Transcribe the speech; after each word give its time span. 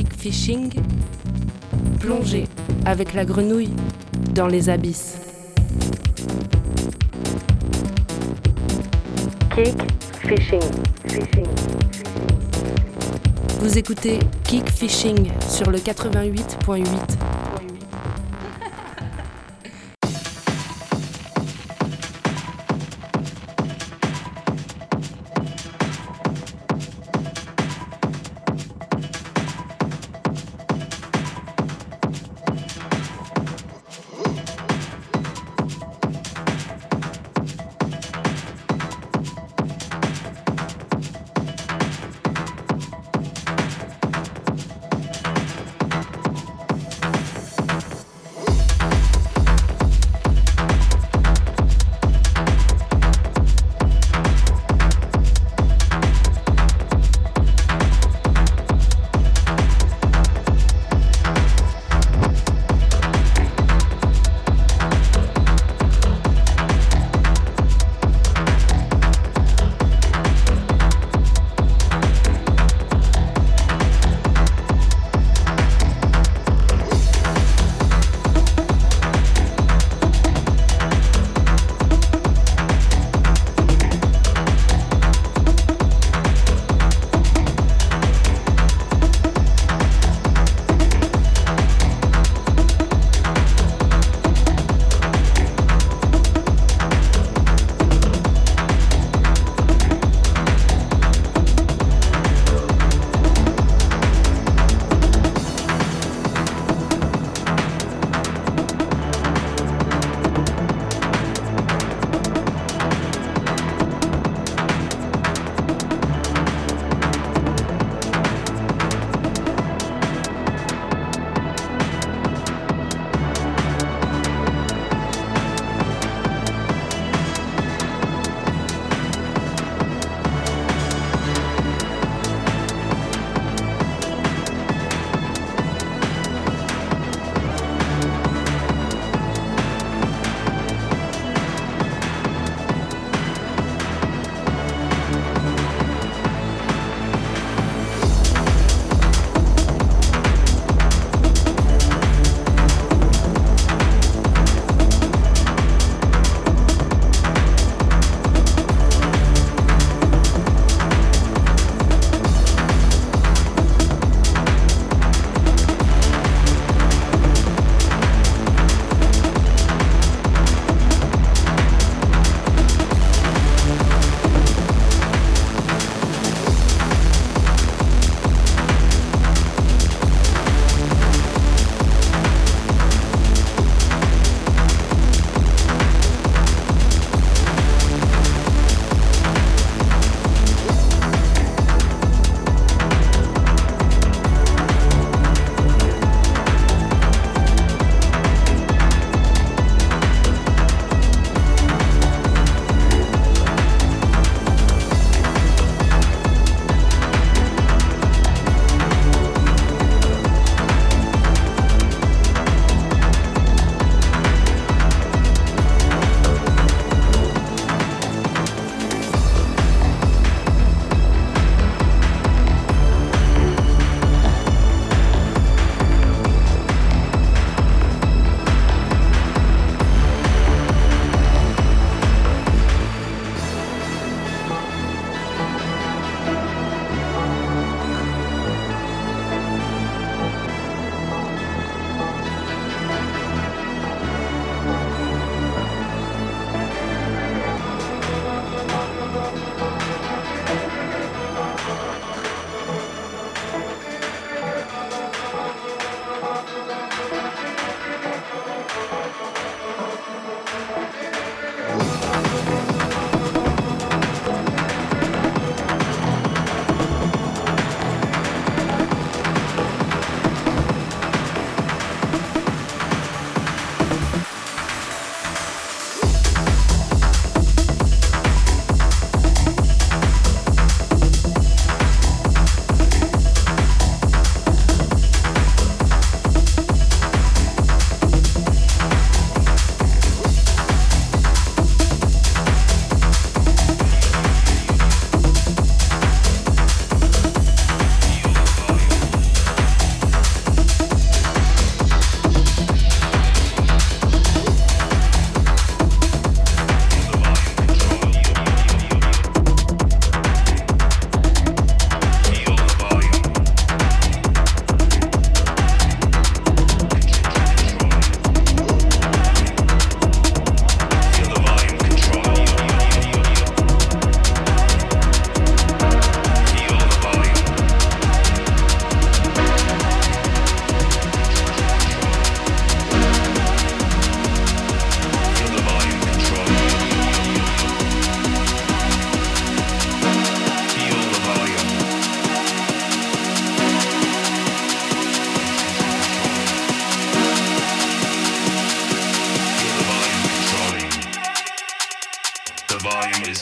kick 0.00 0.14
fishing, 0.14 0.72
plongez 1.98 2.46
avec 2.86 3.12
la 3.12 3.26
grenouille 3.26 3.74
dans 4.34 4.46
les 4.46 4.70
abysses. 4.70 5.18
Kick 9.54 9.76
fishing, 10.22 10.62
fishing. 11.06 11.46
Vous 13.60 13.76
écoutez 13.76 14.18
Kick 14.44 14.70
Fishing 14.70 15.30
sur 15.46 15.70
le 15.70 15.76
88.8. 15.76 17.39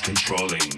controlling. 0.09 0.78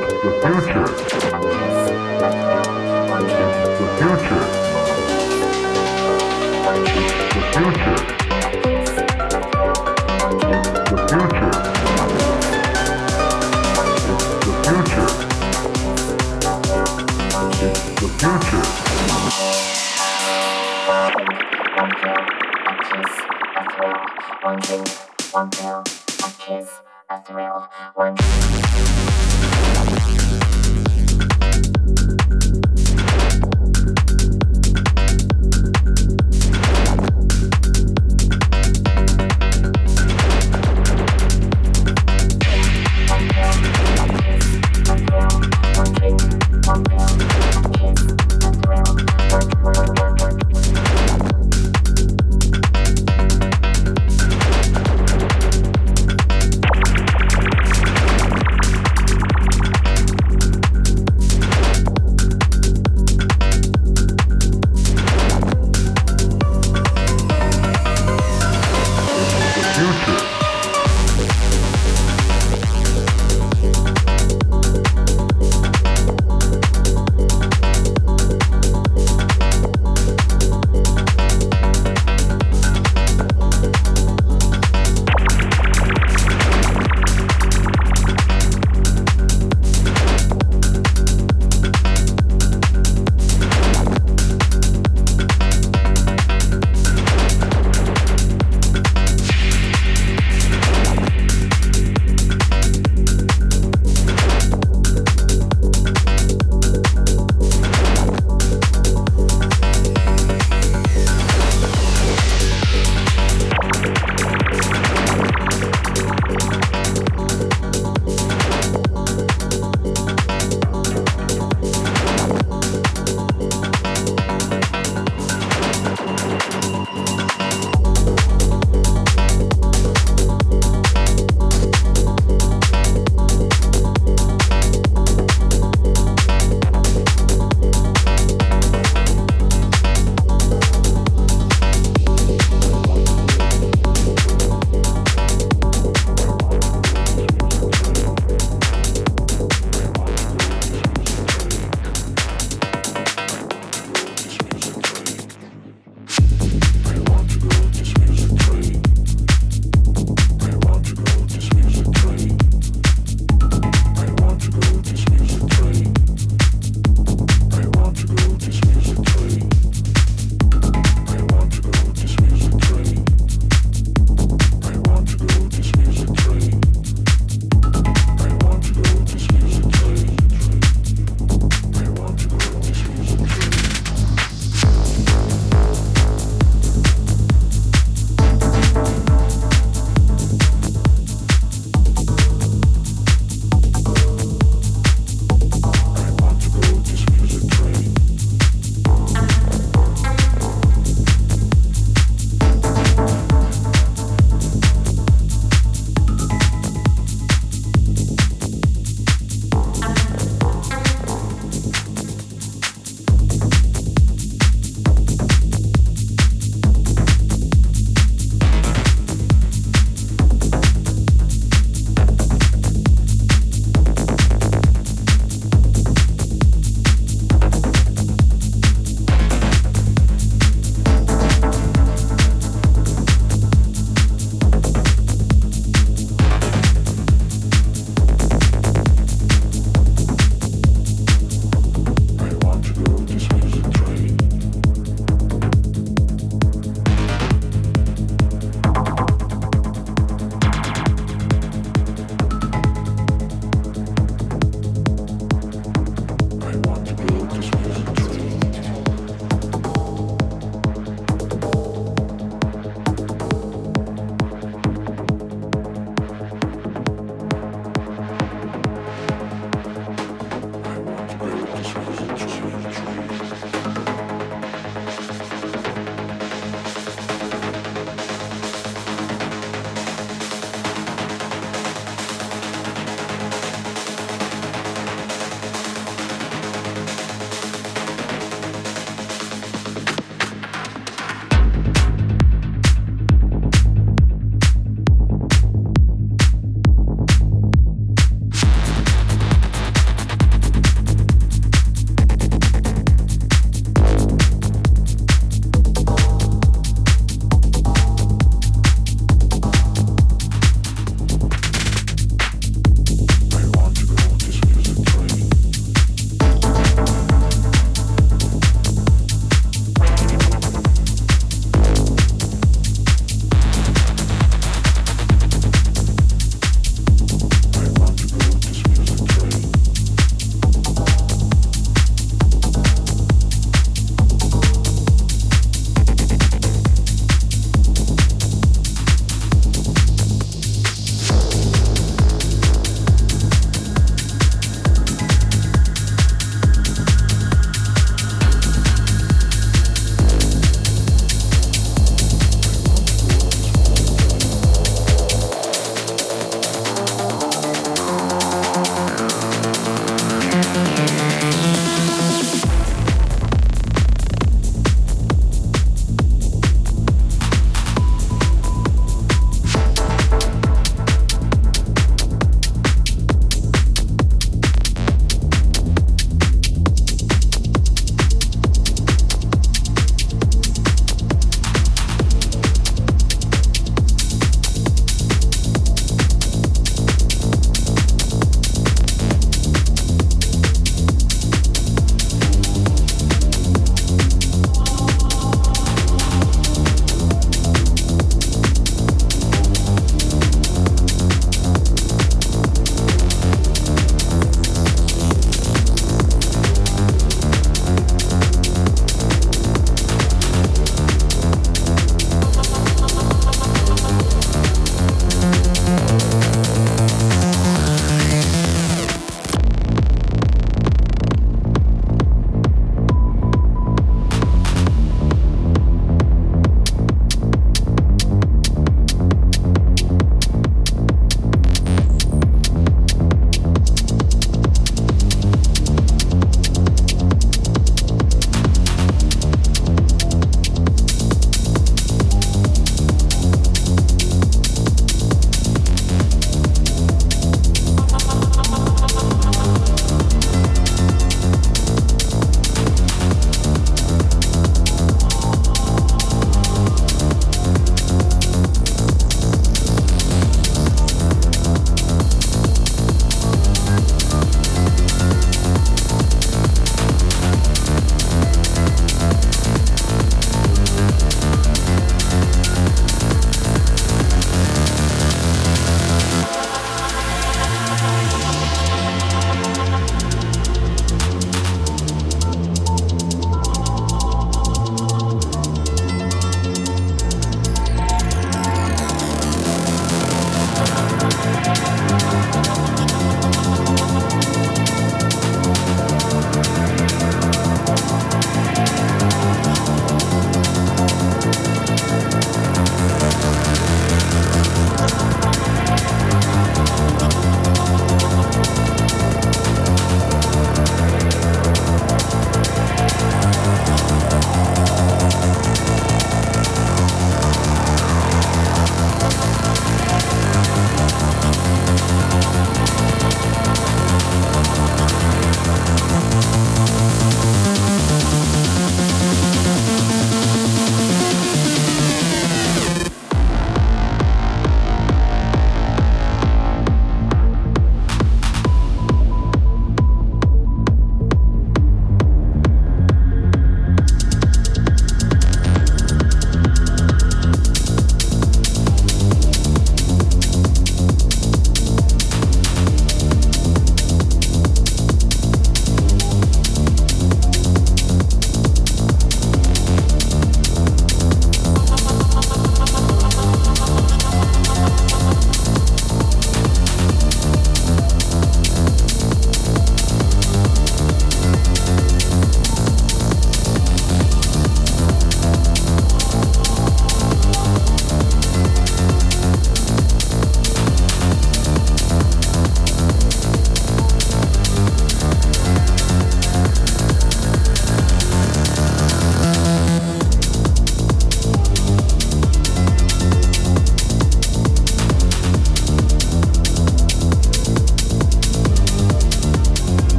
Thank 0.00 0.44
you. 0.44 0.49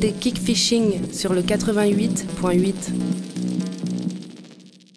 C'était 0.00 0.12
Kickfishing 0.12 1.12
sur 1.12 1.32
le 1.32 1.42
88.8. 1.42 3.27